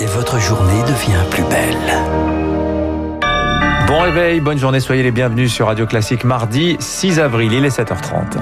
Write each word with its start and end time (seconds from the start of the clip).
et 0.00 0.06
votre 0.06 0.38
journée 0.38 0.82
devient 0.82 1.24
plus 1.30 1.44
belle. 1.44 1.76
Bon 3.86 4.00
réveil, 4.00 4.40
bonne 4.40 4.58
journée, 4.58 4.80
soyez 4.80 5.02
les 5.02 5.10
bienvenus 5.10 5.52
sur 5.52 5.66
Radio 5.66 5.86
Classique 5.86 6.24
mardi 6.24 6.76
6 6.80 7.20
avril, 7.20 7.52
il 7.52 7.64
est 7.64 7.76
7h30. 7.76 8.38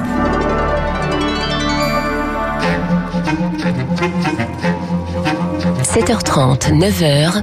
–7h30, 5.95 6.73
9h, 6.73 7.43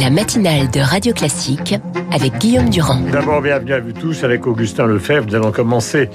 la 0.00 0.10
matinale 0.10 0.70
de 0.70 0.80
Radio 0.80 1.14
Classique 1.14 1.74
avec 2.12 2.36
Guillaume 2.38 2.68
Durand. 2.68 3.00
D'abord, 3.10 3.40
bienvenue 3.40 3.72
à 3.72 3.80
vous 3.80 3.92
tous 3.92 4.24
avec 4.24 4.46
Augustin 4.46 4.86
Lefebvre. 4.86 5.26
Nous 5.26 5.34
allons 5.34 5.52
commencer 5.52 6.10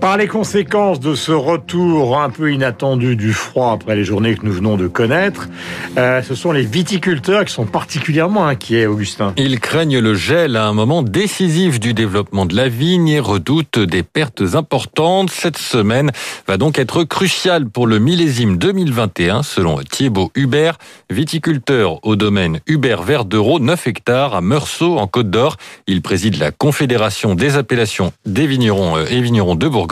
par 0.00 0.16
les 0.16 0.28
conséquences 0.28 1.00
de 1.00 1.14
ce 1.14 1.32
retour 1.32 2.20
un 2.20 2.30
peu 2.30 2.52
inattendu 2.52 3.16
du 3.16 3.32
froid 3.32 3.72
après 3.72 3.96
les 3.96 4.04
journées 4.04 4.36
que 4.36 4.46
nous 4.46 4.52
venons 4.52 4.76
de 4.76 4.86
connaître, 4.86 5.48
euh, 5.96 6.22
ce 6.22 6.34
sont 6.34 6.52
les 6.52 6.62
viticulteurs 6.62 7.44
qui 7.44 7.52
sont 7.52 7.66
particulièrement 7.66 8.46
inquiets, 8.46 8.86
Augustin. 8.86 9.32
Ils 9.36 9.58
craignent 9.58 9.98
le 9.98 10.14
gel 10.14 10.56
à 10.56 10.66
un 10.66 10.72
moment 10.72 11.02
décisif 11.02 11.80
du 11.80 11.94
développement 11.94 12.46
de 12.46 12.54
la 12.54 12.68
vigne 12.68 13.08
et 13.08 13.20
redoutent 13.20 13.78
des 13.78 14.02
pertes 14.02 14.42
importantes. 14.54 15.30
Cette 15.30 15.58
semaine 15.58 16.12
va 16.46 16.56
donc 16.56 16.78
être 16.78 17.04
cruciale 17.04 17.68
pour 17.68 17.86
le 17.86 17.98
millésime 17.98 18.56
2021, 18.56 19.42
selon 19.42 19.78
Thibaut 19.78 20.30
Hubert, 20.34 20.78
viticulteur 21.10 21.98
au 22.04 22.14
domaine 22.14 22.60
Hubert 22.66 23.02
Verdereau, 23.02 23.58
9 23.58 23.86
hectares 23.86 24.34
à 24.34 24.40
Meursault, 24.40 24.98
en 24.98 25.06
Côte 25.06 25.30
d'Or. 25.30 25.56
Il 25.86 26.02
préside 26.02 26.38
la 26.38 26.52
Confédération 26.52 27.34
des 27.34 27.56
appellations 27.56 28.12
des 28.26 28.46
vignerons 28.46 28.96
euh, 28.96 29.06
et 29.10 29.20
vignerons 29.20 29.54
de 29.56 29.66
Bourgogne 29.66 29.87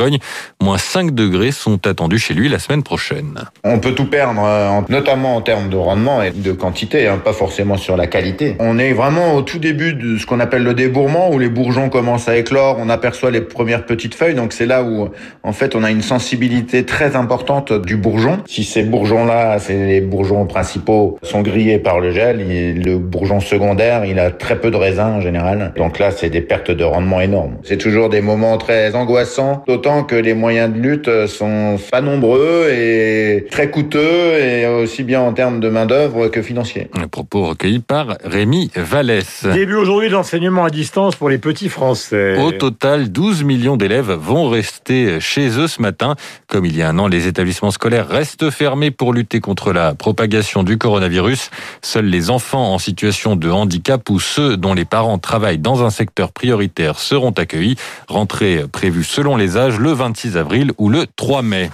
Moins 0.61 0.79
5 0.79 1.15
degrés 1.15 1.53
sont 1.53 1.87
attendus 1.87 2.19
chez 2.19 2.35
lui 2.35 2.49
la 2.49 2.59
semaine 2.59 2.83
prochaine. 2.83 3.45
On 3.65 3.79
peut 3.79 3.93
tout 3.93 4.07
perdre, 4.07 4.43
euh, 4.45 4.81
notamment 4.89 5.37
en 5.37 5.41
termes 5.41 5.69
de 5.69 5.77
rendement 5.77 6.23
et 6.23 6.31
de 6.31 6.53
quantité, 6.53 7.07
hein, 7.07 7.21
pas 7.23 7.33
forcément 7.33 7.77
sur 7.77 7.97
la 7.97 8.07
qualité. 8.07 8.57
On 8.59 8.79
est 8.79 8.93
vraiment 8.93 9.35
au 9.35 9.43
tout 9.43 9.59
début 9.59 9.95
de 9.95 10.19
ce 10.19 10.27
qu'on 10.27 10.41
appelle 10.41 10.63
le 10.65 10.75
débourrement, 10.75 11.31
où 11.31 11.39
les 11.39 11.49
bourgeons 11.49 11.89
commencent 11.89 12.29
à 12.29 12.37
éclore, 12.37 12.77
on 12.79 12.89
aperçoit 12.89 13.31
les 13.31 13.41
premières 13.41 13.87
petites 13.87 14.15
feuilles, 14.15 14.35
donc 14.35 14.53
c'est 14.53 14.67
là 14.67 14.83
où 14.83 15.09
en 15.43 15.53
fait 15.53 15.75
on 15.75 15.85
a 15.85 15.91
une 15.91 16.03
sensibilité 16.03 16.85
très 16.85 17.17
importante 17.17 17.73
du 17.73 17.97
bourgeon. 17.97 18.39
Si 18.47 18.65
ces 18.65 18.83
bourgeons-là, 18.83 19.59
les 19.69 20.01
bourgeons 20.01 20.47
principaux, 20.47 21.19
sont 21.23 21.43
grillés 21.43 21.79
par 21.79 22.01
le 22.01 22.11
gel, 22.11 22.39
le 22.39 22.99
bourgeon 22.99 23.41
secondaire, 23.41 24.05
il 24.05 24.19
a 24.19 24.31
très 24.31 24.61
peu 24.61 24.71
de 24.71 24.77
raisin 24.77 25.15
en 25.15 25.21
général. 25.21 25.73
Donc 25.77 25.99
là, 25.99 26.11
c'est 26.11 26.31
des 26.31 26.41
pertes 26.41 26.71
de 26.71 26.85
rendement 26.85 27.21
énormes. 27.21 27.57
C'est 27.63 27.79
toujours 27.79 28.09
des 28.09 28.21
moments 28.21 28.59
très 28.59 28.95
angoissants, 28.95 29.63
que 29.87 30.17
les 30.17 30.35
moyens 30.35 30.73
de 30.73 30.79
lutte 30.81 31.27
sont 31.29 31.79
pas 31.93 32.01
nombreux 32.01 32.69
et 32.73 33.47
très 33.51 33.71
coûteux, 33.71 34.39
et 34.39 34.67
aussi 34.67 35.05
bien 35.05 35.21
en 35.21 35.33
termes 35.33 35.61
de 35.61 35.69
main-d'œuvre 35.69 36.27
que 36.27 36.43
financier. 36.43 36.89
Un 36.95 37.07
propos 37.07 37.47
recueilli 37.47 37.79
par 37.79 38.17
Rémi 38.25 38.71
Vallès. 38.75 39.47
Début 39.47 39.77
aujourd'hui 39.77 40.09
de 40.09 40.15
l'enseignement 40.15 40.65
à 40.65 40.71
distance 40.71 41.15
pour 41.15 41.29
les 41.29 41.39
petits 41.39 41.69
Français. 41.69 42.37
Au 42.37 42.51
total, 42.51 43.13
12 43.13 43.45
millions 43.45 43.77
d'élèves 43.77 44.11
vont 44.11 44.49
rester 44.49 45.21
chez 45.21 45.57
eux 45.59 45.69
ce 45.69 45.81
matin. 45.81 46.17
Comme 46.49 46.65
il 46.65 46.77
y 46.77 46.83
a 46.83 46.89
un 46.89 46.99
an, 46.99 47.07
les 47.07 47.29
établissements 47.29 47.71
scolaires 47.71 48.09
restent 48.09 48.51
fermés 48.51 48.91
pour 48.91 49.13
lutter 49.13 49.39
contre 49.41 49.73
la 49.73 49.95
propagation 49.95 50.65
du 50.65 50.79
coronavirus. 50.79 51.51
Seuls 51.83 52.07
les 52.07 52.31
enfants 52.31 52.75
en 52.75 52.79
situation 52.79 53.37
de 53.37 53.51
handicap 53.51 54.09
ou 54.11 54.19
ceux 54.19 54.57
dont 54.57 54.75
les 54.75 54.85
parents 54.85 55.19
travaillent 55.19 55.59
dans 55.59 55.85
un 55.85 55.91
secteur 55.91 56.33
prioritaire 56.33 56.99
seront 56.99 57.31
accueillis. 57.31 57.77
Rentrée 58.09 58.65
prévue 58.71 59.05
selon 59.05 59.37
les 59.37 59.57
âges 59.57 59.76
le 59.79 59.93
26 59.93 60.37
avril 60.37 60.73
ou 60.79 60.89
le 60.89 61.07
3 61.17 61.43
mai. 61.43 61.71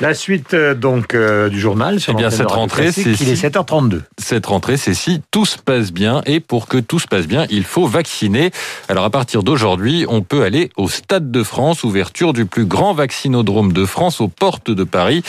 La 0.00 0.12
suite 0.12 0.52
euh, 0.52 0.74
donc 0.74 1.14
euh, 1.14 1.48
du 1.48 1.58
journal 1.58 2.00
sur 2.00 2.12
eh 2.12 2.16
bien 2.16 2.30
cette 2.30 2.50
rentrée 2.50 2.92
c'est 2.92 3.02
il 3.02 3.28
est 3.30 3.42
7h32. 3.42 4.02
Cette 4.28 4.46
rentrée 4.46 4.76
c'est 4.76 4.92
si 4.92 5.22
tout 5.30 5.46
se 5.46 5.56
passe 5.56 5.92
bien 5.92 6.20
et 6.26 6.40
pour 6.40 6.66
que 6.66 6.78
tout 6.78 6.98
se 6.98 7.06
passe 7.06 7.28
bien, 7.28 7.46
il 7.48 7.62
faut 7.62 7.86
vacciner. 7.86 8.50
Alors 8.88 9.04
à 9.04 9.10
partir 9.10 9.44
d'aujourd'hui, 9.44 10.04
on 10.08 10.20
peut 10.22 10.42
aller 10.42 10.70
au 10.76 10.88
Stade 10.88 11.30
de 11.30 11.44
France, 11.44 11.84
ouverture 11.84 12.32
du 12.32 12.44
plus 12.44 12.64
grand 12.64 12.92
vaccinodrome 12.92 13.72
de 13.72 13.86
France 13.86 14.20
aux 14.20 14.26
portes 14.26 14.72
de 14.72 14.82
Paris. 14.82 15.22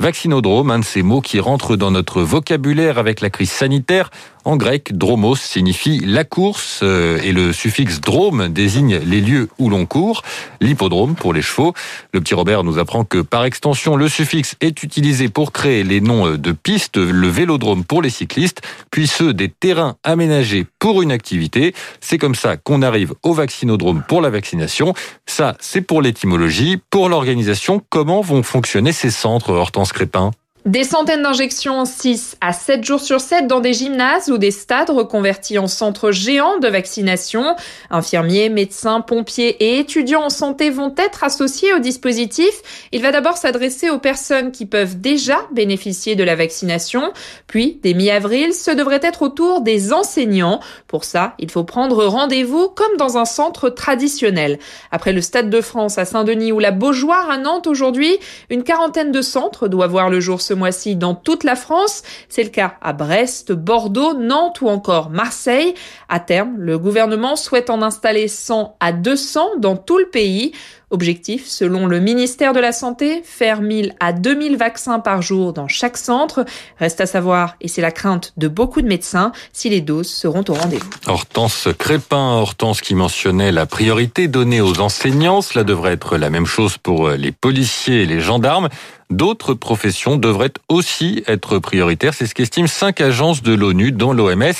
Vaccinodrome, 0.00 0.70
un 0.70 0.80
de 0.80 0.84
ces 0.84 1.02
mots 1.02 1.22
qui 1.22 1.40
rentre 1.40 1.76
dans 1.76 1.90
notre 1.90 2.20
vocabulaire 2.20 2.98
avec 2.98 3.22
la 3.22 3.30
crise 3.30 3.50
sanitaire. 3.50 4.10
En 4.44 4.56
grec, 4.56 4.98
dromos 4.98 5.36
signifie 5.36 6.00
la 6.04 6.24
course 6.24 6.80
euh, 6.82 7.20
et 7.22 7.30
le 7.30 7.52
suffixe 7.52 8.00
drome 8.00 8.48
désigne 8.48 8.98
les 8.98 9.20
lieux 9.20 9.48
où 9.58 9.70
l'on 9.70 9.86
court. 9.86 10.22
L'hippodrome 10.60 11.14
pour 11.14 11.32
les 11.32 11.42
chevaux. 11.42 11.74
Le 12.12 12.20
petit 12.20 12.34
Robert 12.34 12.64
nous 12.64 12.78
apprend 12.78 13.04
que 13.04 13.18
par 13.18 13.44
extension, 13.44 13.94
le 13.94 14.08
suffixe 14.08 14.56
est 14.60 14.82
utilisé 14.82 15.28
pour 15.28 15.52
créer 15.52 15.84
les 15.84 16.00
noms 16.00 16.36
de 16.36 16.52
pistes, 16.52 16.96
le 16.96 17.28
vélodrome 17.28 17.84
pour 17.84 18.02
les 18.02 18.10
cyclistes, 18.10 18.41
puis 18.90 19.06
ceux 19.06 19.34
des 19.34 19.48
terrains 19.48 19.96
aménagés 20.02 20.66
pour 20.78 21.02
une 21.02 21.12
activité. 21.12 21.74
C'est 22.00 22.18
comme 22.18 22.34
ça 22.34 22.56
qu'on 22.56 22.82
arrive 22.82 23.14
au 23.22 23.32
vaccinodrome 23.32 24.02
pour 24.08 24.20
la 24.20 24.30
vaccination. 24.30 24.94
Ça, 25.26 25.56
c'est 25.60 25.82
pour 25.82 26.02
l'étymologie. 26.02 26.80
Pour 26.90 27.08
l'organisation, 27.08 27.82
comment 27.88 28.20
vont 28.20 28.42
fonctionner 28.42 28.92
ces 28.92 29.10
centres, 29.10 29.50
Hortense 29.50 29.92
Crépin? 29.92 30.32
Des 30.64 30.84
centaines 30.84 31.22
d'injections 31.22 31.84
6 31.84 32.36
à 32.40 32.52
7 32.52 32.84
jours 32.84 33.00
sur 33.00 33.20
7 33.20 33.48
dans 33.48 33.58
des 33.58 33.72
gymnases 33.72 34.30
ou 34.30 34.38
des 34.38 34.52
stades 34.52 34.90
reconvertis 34.90 35.58
en 35.58 35.66
centres 35.66 36.12
géants 36.12 36.60
de 36.60 36.68
vaccination. 36.68 37.56
Infirmiers, 37.90 38.48
médecins, 38.48 39.00
pompiers 39.00 39.56
et 39.58 39.80
étudiants 39.80 40.22
en 40.22 40.30
santé 40.30 40.70
vont 40.70 40.94
être 40.96 41.24
associés 41.24 41.74
au 41.74 41.80
dispositif. 41.80 42.52
Il 42.92 43.02
va 43.02 43.10
d'abord 43.10 43.38
s'adresser 43.38 43.90
aux 43.90 43.98
personnes 43.98 44.52
qui 44.52 44.66
peuvent 44.66 45.00
déjà 45.00 45.38
bénéficier 45.50 46.14
de 46.14 46.22
la 46.22 46.36
vaccination. 46.36 47.12
Puis, 47.48 47.80
dès 47.82 47.94
mi-avril, 47.94 48.54
ce 48.54 48.70
devrait 48.70 49.00
être 49.02 49.22
au 49.22 49.28
tour 49.30 49.62
des 49.62 49.92
enseignants. 49.92 50.60
Pour 50.86 51.02
ça, 51.02 51.34
il 51.40 51.50
faut 51.50 51.64
prendre 51.64 52.04
rendez-vous 52.04 52.68
comme 52.68 52.96
dans 52.98 53.18
un 53.18 53.24
centre 53.24 53.68
traditionnel. 53.68 54.60
Après 54.92 55.12
le 55.12 55.22
Stade 55.22 55.50
de 55.50 55.60
France 55.60 55.98
à 55.98 56.04
Saint-Denis 56.04 56.52
ou 56.52 56.60
la 56.60 56.70
Beaujoire 56.70 57.28
à 57.30 57.38
Nantes 57.38 57.66
aujourd'hui, 57.66 58.16
une 58.48 58.62
quarantaine 58.62 59.10
de 59.10 59.22
centres 59.22 59.66
doivent 59.66 59.90
voir 59.90 60.08
le 60.08 60.20
jour 60.20 60.40
mois-ci 60.54 60.96
dans 60.96 61.14
toute 61.14 61.44
la 61.44 61.56
France. 61.56 62.02
C'est 62.28 62.44
le 62.44 62.50
cas 62.50 62.74
à 62.80 62.92
Brest, 62.92 63.52
Bordeaux, 63.52 64.14
Nantes 64.14 64.60
ou 64.60 64.68
encore 64.68 65.10
Marseille. 65.10 65.74
À 66.08 66.20
terme, 66.20 66.56
le 66.58 66.78
gouvernement 66.78 67.36
souhaite 67.36 67.70
en 67.70 67.82
installer 67.82 68.28
100 68.28 68.76
à 68.80 68.92
200 68.92 69.58
dans 69.58 69.76
tout 69.76 69.98
le 69.98 70.06
pays. 70.06 70.52
Objectif, 70.92 71.46
selon 71.46 71.86
le 71.86 72.00
ministère 72.00 72.52
de 72.52 72.60
la 72.60 72.70
Santé, 72.70 73.22
faire 73.24 73.62
1000 73.62 73.94
à 73.98 74.12
2000 74.12 74.58
vaccins 74.58 75.00
par 75.00 75.22
jour 75.22 75.54
dans 75.54 75.66
chaque 75.66 75.96
centre. 75.96 76.44
Reste 76.78 77.00
à 77.00 77.06
savoir, 77.06 77.56
et 77.62 77.68
c'est 77.68 77.80
la 77.80 77.90
crainte 77.90 78.34
de 78.36 78.46
beaucoup 78.46 78.82
de 78.82 78.86
médecins, 78.86 79.32
si 79.54 79.70
les 79.70 79.80
doses 79.80 80.10
seront 80.10 80.44
au 80.48 80.52
rendez-vous. 80.52 80.90
Hortense 81.06 81.68
Crépin, 81.78 82.36
Hortense 82.36 82.82
qui 82.82 82.94
mentionnait 82.94 83.52
la 83.52 83.64
priorité 83.64 84.28
donnée 84.28 84.60
aux 84.60 84.80
enseignants. 84.80 85.40
Cela 85.40 85.64
devrait 85.64 85.94
être 85.94 86.18
la 86.18 86.28
même 86.28 86.44
chose 86.44 86.76
pour 86.76 87.08
les 87.08 87.32
policiers 87.32 88.02
et 88.02 88.06
les 88.06 88.20
gendarmes. 88.20 88.68
D'autres 89.12 89.52
professions 89.52 90.16
devraient 90.16 90.54
aussi 90.70 91.22
être 91.26 91.58
prioritaires. 91.58 92.14
C'est 92.14 92.26
ce 92.26 92.34
qu'estiment 92.34 92.66
cinq 92.66 93.02
agences 93.02 93.42
de 93.42 93.52
l'ONU, 93.52 93.92
dont 93.92 94.14
l'OMS, 94.14 94.54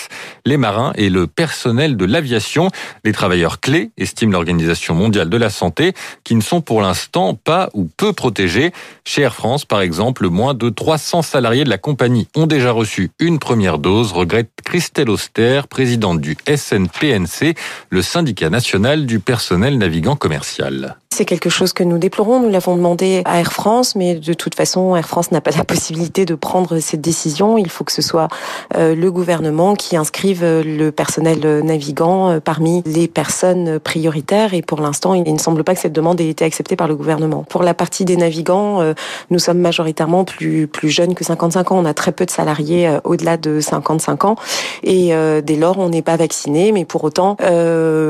les 0.45 0.59
marins 0.59 0.93
et 0.95 1.09
le 1.09 1.27
personnel 1.27 1.97
de 1.97 2.05
l'aviation. 2.05 2.69
Les 3.03 3.13
travailleurs 3.13 3.61
clés, 3.61 3.93
estime 3.97 4.31
l'Organisation 4.33 4.95
mondiale 4.95 5.31
de 5.31 5.39
la 5.39 5.49
santé, 5.49 5.95
qui 6.25 6.35
ne 6.35 6.41
sont 6.41 6.61
pour 6.61 6.81
l'instant 6.83 7.35
pas 7.35 7.71
ou 7.75 7.89
peu 7.97 8.13
protégés. 8.13 8.73
Chez 9.05 9.23
Air 9.23 9.35
France, 9.35 9.65
par 9.65 9.81
exemple, 9.81 10.29
moins 10.29 10.55
de 10.55 10.69
300 10.69 11.23
salariés 11.23 11.65
de 11.65 11.71
la 11.71 11.79
compagnie 11.79 12.29
ont 12.35 12.47
déjà 12.47 12.73
reçu 12.73 13.11
une 13.19 13.39
première 13.39 13.79
dose, 13.79 14.13
regrette 14.13 14.51
Christelle 14.65 15.11
Auster, 15.11 15.63
présidente 15.69 16.21
du 16.21 16.37
SNPNC, 16.47 17.55
le 17.91 18.03
syndicat 18.03 18.51
national 18.51 19.07
du 19.07 19.21
personnel 19.21 19.79
navigant 19.79 20.17
commercial. 20.17 20.97
C'est 21.13 21.27
quelque 21.27 21.51
chose 21.51 21.75
que 21.75 21.85
nous 21.85 21.99
déplorons. 21.99 22.41
Nous 22.41 22.49
l'avons 22.49 22.75
demandé 22.75 23.21
à 23.27 23.39
Air 23.39 23.53
France, 23.53 23.95
mais 23.97 24.15
de 24.15 24.33
toute 24.33 24.55
façon, 24.55 24.97
Air 24.97 25.07
France 25.07 25.31
n'a 25.31 25.43
pas 25.43 25.51
la 25.51 25.63
possibilité 25.63 26.25
de 26.25 26.35
prendre 26.35 26.79
cette 26.79 27.03
décision. 27.03 27.59
Il 27.59 27.69
faut 27.69 27.85
que 27.85 27.93
ce 27.93 28.01
soit 28.01 28.29
euh, 28.77 28.95
le 28.95 29.13
gouvernement 29.13 29.75
qui 29.75 29.95
inscrive 29.95 30.43
le 30.43 30.89
personnel 30.91 31.61
navigant 31.63 32.31
euh, 32.31 32.41
parmi 32.41 32.83
les 32.87 33.09
personnes 33.09 33.79
prioritaires. 33.79 34.55
Et 34.55 34.63
pour 34.63 34.81
l'instant, 34.81 35.13
il 35.13 35.31
ne 35.31 35.39
semble 35.39 35.65
pas 35.65 35.75
que 35.75 35.83
cette 35.83 35.93
demande 35.93 36.19
ait 36.19 36.31
été 36.31 36.47
acceptée 36.47 36.77
par 36.77 36.89
le 36.89 36.97
gouvernement. 36.97 37.45
Pour 37.47 37.63
la 37.63 37.75
partie 37.75 38.07
des 38.07 38.17
navigants, 38.17 38.81
euh, 38.81 38.95
nous 39.29 39.39
sommes 39.39 39.59
majoritairement 39.59 40.25
plus 40.25 40.67
plus 40.67 40.89
jeunes 40.89 41.15
que 41.15 41.25
55 41.25 41.73
ans. 41.73 41.79
On 41.79 41.85
a 41.85 41.93
très 41.93 42.13
peu 42.13 42.25
de 42.25 42.31
salariés 42.31 42.91
au-delà 43.05 43.37
de 43.37 43.61
55 43.61 44.25
ans. 44.25 44.37
Et 44.83 45.13
dès 45.43 45.57
lors, 45.57 45.79
on 45.79 45.91
n'est 45.91 46.03
pas 46.03 46.17
vacciné, 46.17 46.73
mais 46.73 46.87
pour 46.87 47.05
autant, 47.05 47.37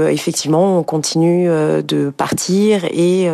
effectivement, 0.09 0.79
on 0.79 0.83
continue 0.83 1.49
de 1.49 2.11
partir 2.17 2.92
et 2.93 3.29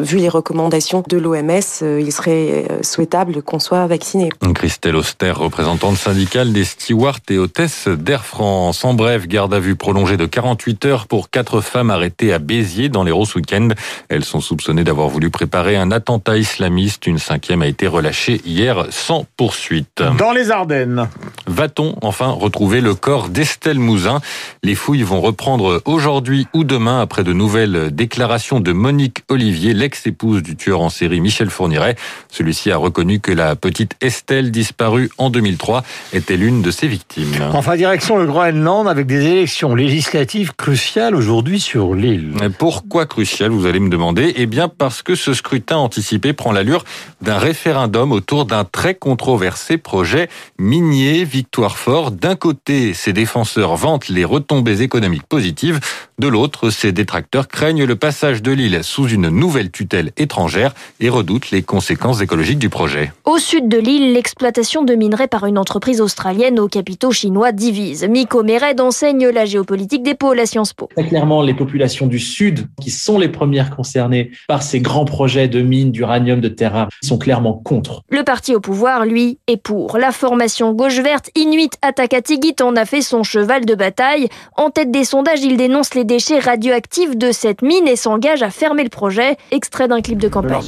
vu 0.00 0.18
les 0.18 0.28
recommandations 0.28 1.02
de 1.08 1.18
l'OMS, 1.18 1.60
il 1.82 2.12
serait 2.12 2.66
souhaitable 2.82 3.42
qu'on 3.42 3.58
soit 3.58 3.86
vacciné. 3.86 4.30
Christelle 4.54 4.96
Auster, 4.96 5.32
représentante 5.32 5.96
syndicale 5.96 6.52
des 6.52 6.64
stewards 6.64 7.20
et 7.28 7.38
hôtesses 7.38 7.88
d'Air 7.88 8.24
France. 8.24 8.84
En 8.84 8.94
bref, 8.94 9.26
garde 9.26 9.54
à 9.54 9.60
vue 9.60 9.76
prolongée 9.76 10.16
de 10.16 10.26
48 10.26 10.84
heures 10.84 11.06
pour 11.06 11.30
quatre 11.30 11.60
femmes 11.60 11.90
arrêtées 11.90 12.32
à 12.32 12.38
Béziers 12.38 12.88
dans 12.88 13.04
les 13.04 13.12
Roses 13.12 13.34
Week-end. 13.34 13.68
Elles 14.08 14.24
sont 14.24 14.40
soupçonnées 14.40 14.84
d'avoir 14.84 15.08
voulu 15.08 15.30
préparer 15.30 15.76
un 15.76 15.90
attentat 15.90 16.38
islamiste. 16.38 17.06
Une 17.06 17.18
cinquième 17.18 17.62
a 17.62 17.66
été 17.66 17.86
relâchée 17.86 18.40
hier 18.44 18.86
sans 18.90 19.26
poursuite. 19.36 20.02
Dans 20.18 20.32
les 20.32 20.50
Ardennes. 20.50 21.08
Va-t-on 21.46 21.96
enfin 22.02 22.28
retrouver 22.28 22.80
le 22.80 22.94
corps 22.94 23.28
d'Estelle 23.28 23.78
Mouzin? 23.78 24.20
Les 24.62 24.74
fouilles 24.74 25.02
vont 25.02 25.20
reprendre 25.20 25.82
aujourd'hui 25.84 26.46
ou 26.54 26.64
demain 26.64 27.00
après 27.00 27.24
de 27.24 27.32
nouvelles 27.32 27.94
déclarations 27.94 28.60
de 28.60 28.67
Monique 28.72 29.24
Olivier, 29.28 29.74
l'ex-épouse 29.74 30.42
du 30.42 30.56
tueur 30.56 30.80
en 30.80 30.88
série 30.88 31.20
Michel 31.20 31.50
Fourniret. 31.50 31.96
Celui-ci 32.30 32.70
a 32.70 32.76
reconnu 32.76 33.20
que 33.20 33.32
la 33.32 33.56
petite 33.56 33.94
Estelle 34.00 34.50
disparue 34.50 35.10
en 35.18 35.30
2003 35.30 35.84
était 36.12 36.36
l'une 36.36 36.62
de 36.62 36.70
ses 36.70 36.88
victimes. 36.88 37.32
Enfin, 37.52 37.76
direction 37.76 38.16
le 38.16 38.26
Groenland 38.26 38.88
avec 38.88 39.06
des 39.06 39.24
élections 39.26 39.74
législatives 39.74 40.54
cruciales 40.56 41.14
aujourd'hui 41.14 41.60
sur 41.60 41.94
l'île. 41.94 42.34
Pourquoi 42.58 43.06
cruciales, 43.06 43.50
vous 43.50 43.66
allez 43.66 43.80
me 43.80 43.90
demander? 43.90 44.32
Eh 44.36 44.46
bien 44.46 44.68
parce 44.68 45.02
que 45.02 45.14
ce 45.14 45.34
scrutin 45.34 45.76
anticipé 45.76 46.32
prend 46.32 46.52
l'allure 46.52 46.84
d'un 47.20 47.38
référendum 47.38 48.12
autour 48.12 48.44
d'un 48.44 48.64
très 48.64 48.94
controversé 48.94 49.78
projet 49.78 50.28
minier 50.58 51.24
Victoire 51.24 51.76
Fort. 51.78 52.10
D'un 52.10 52.36
côté, 52.36 52.94
ses 52.94 53.12
défenseurs 53.12 53.76
vantent 53.76 54.08
les 54.08 54.24
retombées 54.24 54.82
économiques 54.82 55.26
positives, 55.26 55.80
de 56.18 56.26
l'autre, 56.26 56.70
ses 56.70 56.90
détracteurs 56.90 57.46
craignent 57.46 57.84
le 57.84 57.94
passage 57.94 58.42
de 58.42 58.50
l'île 58.58 58.82
sous 58.82 59.08
une 59.08 59.28
nouvelle 59.28 59.70
tutelle 59.70 60.10
étrangère 60.16 60.74
et 61.00 61.08
redoutent 61.08 61.50
les 61.50 61.62
conséquences 61.62 62.20
écologiques 62.20 62.58
du 62.58 62.68
projet. 62.68 63.12
Au 63.24 63.38
sud 63.38 63.68
de 63.68 63.78
l'île, 63.78 64.12
l'exploitation 64.12 64.82
de 64.82 64.94
minerais 64.94 65.28
par 65.28 65.46
une 65.46 65.58
entreprise 65.58 66.00
australienne 66.00 66.58
aux 66.58 66.68
capitaux 66.68 67.12
chinois 67.12 67.52
divise. 67.52 68.04
Miko 68.04 68.42
Mered 68.42 68.80
enseigne 68.80 69.28
la 69.28 69.44
géopolitique 69.44 70.02
des 70.02 70.14
pôles 70.14 70.40
à 70.40 70.46
Sciences 70.46 70.72
Po. 70.72 70.88
Très 70.94 71.06
clairement, 71.06 71.40
les 71.42 71.54
populations 71.54 72.06
du 72.06 72.18
sud, 72.18 72.66
qui 72.82 72.90
sont 72.90 73.18
les 73.18 73.28
premières 73.28 73.74
concernées 73.74 74.32
par 74.48 74.62
ces 74.62 74.80
grands 74.80 75.04
projets 75.04 75.46
de 75.46 75.62
mines 75.62 75.92
d'uranium, 75.92 76.40
de 76.40 76.48
terre 76.48 76.72
rare, 76.72 76.88
sont 77.02 77.18
clairement 77.18 77.54
contre. 77.54 78.02
Le 78.10 78.24
parti 78.24 78.54
au 78.54 78.60
pouvoir, 78.60 79.06
lui, 79.06 79.38
est 79.46 79.56
pour. 79.56 79.98
La 79.98 80.10
formation 80.10 80.72
gauche 80.72 80.98
verte 80.98 81.30
Inuit 81.36 81.70
Atakatigit 81.82 82.56
en 82.60 82.74
a 82.74 82.84
fait 82.84 83.02
son 83.02 83.22
cheval 83.22 83.64
de 83.64 83.76
bataille. 83.76 84.28
En 84.56 84.70
tête 84.70 84.90
des 84.90 85.04
sondages, 85.04 85.42
il 85.42 85.56
dénonce 85.56 85.94
les 85.94 86.04
déchets 86.04 86.40
radioactifs 86.40 87.16
de 87.16 87.30
cette 87.30 87.62
mine 87.62 87.86
et 87.86 87.96
s'engage 87.96 88.42
à 88.42 88.47
fermer 88.50 88.84
le 88.84 88.88
projet. 88.88 89.36
Extrait 89.50 89.88
d'un 89.88 90.00
clip 90.00 90.18
de 90.18 90.28
campagne. 90.28 90.62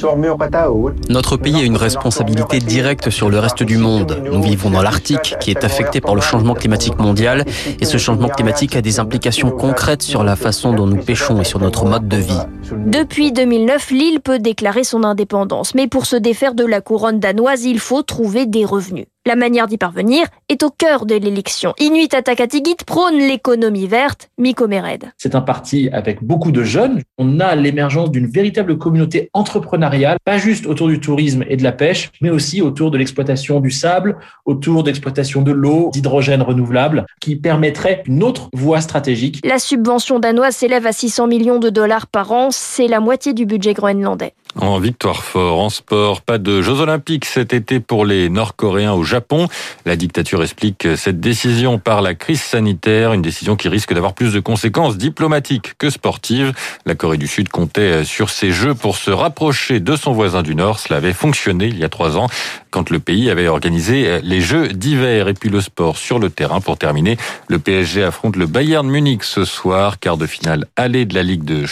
Notre 1.09 1.37
pays 1.37 1.56
a 1.56 1.65
une 1.65 1.77
responsabilité 1.77 2.59
directe 2.59 3.11
sur 3.11 3.31
le 3.31 3.38
reste 3.38 3.62
du 3.62 3.79
monde. 3.79 4.23
Nous 4.31 4.43
vivons 4.43 4.71
dans 4.71 4.82
l'Arctique, 4.82 5.37
qui 5.41 5.50
est 5.50 5.65
affecté 5.65 6.00
par 6.00 6.15
le 6.15 6.21
changement 6.21 6.55
climatique 6.55 6.99
mondial, 6.99 7.44
et 7.81 7.85
ce 7.85 7.99
changement 7.99 8.29
climatique 8.29 8.77
a 8.77 8.82
des 8.82 9.00
implications 9.00 9.50
concrètes 9.50 10.03
sur 10.03 10.25
la 10.25 10.37
façon 10.37 10.73
dont 10.73 10.87
nous 10.87 11.03
pêchons 11.03 11.41
et 11.41 11.44
sur 11.44 11.61
notre 11.61 11.85
mode 11.85 12.09
de 12.09 12.17
vie. 12.17 12.41
Depuis 12.73 13.32
2009, 13.32 13.91
l'île 13.91 14.21
peut 14.21 14.38
déclarer 14.38 14.85
son 14.85 15.05
indépendance, 15.05 15.75
mais 15.75 15.87
pour 15.87 16.06
se 16.06 16.17
défaire 16.17 16.55
de 16.55 16.65
la 16.65 16.81
couronne 16.81 17.21
danoise, 17.21 17.65
il 17.65 17.79
faut 17.81 18.03
trouver 18.03 18.47
des 18.47 18.65
revenus. 18.65 19.06
La 19.31 19.37
manière 19.37 19.69
d'y 19.69 19.79
parvenir 19.79 20.27
est 20.49 20.65
au 20.65 20.71
cœur 20.71 21.06
de 21.06 21.15
l'élection. 21.15 21.73
Inuit 21.79 22.12
Atakatigit 22.12 22.75
prône 22.85 23.17
l'économie 23.17 23.87
verte, 23.87 24.29
Miko 24.38 24.67
Mered. 24.67 25.12
C'est 25.19 25.37
un 25.37 25.41
parti 25.41 25.88
avec 25.93 26.25
beaucoup 26.25 26.50
de 26.50 26.65
jeunes. 26.65 27.03
On 27.17 27.38
a 27.38 27.55
l'émergence 27.55 28.11
d'une 28.11 28.27
véritable 28.27 28.77
communauté 28.77 29.31
entrepreneuriale, 29.32 30.19
pas 30.25 30.37
juste 30.37 30.67
autour 30.67 30.88
du 30.88 30.99
tourisme 30.99 31.44
et 31.49 31.56
de 31.56 31.62
la 31.62 31.71
pêche, 31.71 32.11
mais 32.21 32.31
aussi 32.31 32.61
autour 32.61 32.91
de 32.91 32.99
l'exploitation 32.99 33.61
du 33.61 33.71
sable, 33.71 34.19
autour 34.47 34.82
d'exploitation 34.82 35.43
de 35.43 35.53
l'eau, 35.53 35.91
d'hydrogène 35.93 36.43
renouvelable, 36.43 37.06
qui 37.21 37.37
permettrait 37.37 38.03
une 38.06 38.25
autre 38.25 38.49
voie 38.53 38.81
stratégique. 38.81 39.41
La 39.44 39.61
subvention 39.61 40.19
danoise 40.19 40.56
s'élève 40.56 40.88
à 40.88 40.93
600 40.93 41.29
millions 41.29 41.61
de 41.61 41.71
dollars 41.71 42.09
par 42.09 42.32
an, 42.32 42.49
c'est 42.50 42.88
la 42.88 42.99
moitié 42.99 43.32
du 43.32 43.47
budget 43.47 43.75
groenlandais. 43.75 44.35
En 44.56 44.81
victoire 44.81 45.23
fort, 45.23 45.61
en 45.61 45.70
sport, 45.70 46.23
pas 46.23 46.37
de 46.37 46.61
Jeux 46.61 46.81
Olympiques 46.81 47.25
cet 47.25 47.52
été 47.52 47.79
pour 47.79 48.05
les 48.05 48.29
Nord-Coréens 48.29 48.94
au 48.94 49.05
Japon. 49.05 49.47
La 49.87 49.94
dictature 49.94 50.43
explique 50.43 50.88
cette 50.97 51.20
décision 51.20 51.79
par 51.79 52.02
la 52.02 52.14
crise 52.14 52.43
sanitaire, 52.43 53.12
une 53.12 53.23
décision 53.23 53.55
qui 53.55 53.69
risque 53.69 53.94
d'avoir 53.94 54.12
plus 54.12 54.32
de 54.32 54.41
conséquences 54.41 54.99
diplomatiques 54.99 55.75
que 55.79 55.88
sportives. 55.88 56.52
La 56.85 56.97
Corée 56.97 57.17
du 57.17 57.29
Sud 57.29 57.49
comptait 57.49 58.02
sur 58.05 58.29
ces 58.29 58.50
Jeux 58.50 58.75
pour 58.75 58.97
se 58.97 59.12
rapprocher 59.12 59.79
de 59.79 59.94
son 59.94 60.12
voisin 60.12 60.43
du 60.43 60.56
Nord. 60.56 60.81
Cela 60.81 60.96
avait 60.96 61.12
fonctionné 61.12 61.67
il 61.67 61.79
y 61.79 61.85
a 61.85 61.88
trois 61.88 62.17
ans 62.17 62.26
quand 62.70 62.91
le 62.91 62.99
pays 62.99 63.31
avait 63.31 63.46
organisé 63.46 64.20
les 64.23 64.41
Jeux 64.41 64.69
d'hiver. 64.69 65.29
Et 65.29 65.35
puis 65.35 65.49
le 65.49 65.61
sport 65.61 65.96
sur 65.96 66.19
le 66.19 66.29
terrain 66.29 66.61
pour 66.61 66.76
terminer. 66.76 67.17
Le 67.46 67.61
PSG 67.61 68.03
affronte 68.03 68.35
le 68.35 68.46
Bayern 68.46 68.88
Munich 68.88 69.23
ce 69.23 69.44
soir, 69.44 70.00
quart 70.00 70.17
de 70.17 70.26
finale 70.26 70.67
aller 70.76 71.05
de 71.05 71.14
la 71.14 71.23
Ligue 71.23 71.44
des 71.44 71.67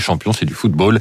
Champions, 0.00 0.32
c'est 0.32 0.46
du 0.46 0.54
football. 0.54 0.98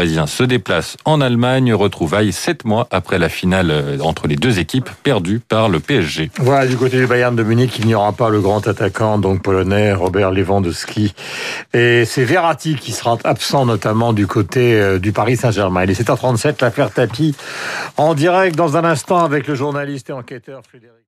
Parisiens 0.00 0.26
se 0.26 0.44
déplacent 0.44 0.96
en 1.04 1.20
Allemagne, 1.20 1.74
retrouvailles 1.74 2.32
sept 2.32 2.64
mois 2.64 2.88
après 2.90 3.18
la 3.18 3.28
finale 3.28 3.98
entre 4.00 4.28
les 4.28 4.36
deux 4.36 4.58
équipes 4.58 4.88
perdues 5.02 5.40
par 5.46 5.68
le 5.68 5.78
PSG. 5.78 6.30
Voilà, 6.38 6.66
du 6.66 6.78
côté 6.78 6.96
du 6.96 7.06
Bayern 7.06 7.36
de 7.36 7.42
Munich, 7.42 7.78
il 7.78 7.86
n'y 7.86 7.94
aura 7.94 8.14
pas 8.14 8.30
le 8.30 8.40
grand 8.40 8.66
attaquant, 8.66 9.18
donc 9.18 9.42
polonais, 9.42 9.92
Robert 9.92 10.30
Lewandowski. 10.30 11.14
Et 11.74 12.06
c'est 12.06 12.24
Verratti 12.24 12.76
qui 12.76 12.92
sera 12.92 13.18
absent 13.24 13.66
notamment 13.66 14.14
du 14.14 14.26
côté 14.26 14.98
du 14.98 15.12
Paris 15.12 15.36
Saint-Germain. 15.36 15.84
Il 15.84 15.90
est 15.90 16.00
7h37, 16.00 16.62
l'affaire 16.62 16.90
tapis 16.90 17.34
en 17.98 18.14
direct 18.14 18.56
dans 18.56 18.78
un 18.78 18.84
instant 18.84 19.22
avec 19.22 19.46
le 19.48 19.54
journaliste 19.54 20.08
et 20.08 20.14
enquêteur 20.14 20.62
Frédéric. 20.66 20.99